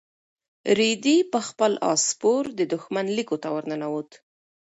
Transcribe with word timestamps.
رېدي 0.79 1.17
په 1.33 1.39
خپل 1.47 1.71
اس 1.91 2.01
سپور 2.11 2.43
د 2.59 2.61
دښمن 2.73 3.05
لیکو 3.17 3.35
ته 3.43 3.47
ورننوت. 3.55 4.09